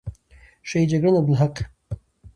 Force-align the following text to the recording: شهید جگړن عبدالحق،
شهید 0.69 0.89
جگړن 0.91 1.15
عبدالحق، 1.19 1.55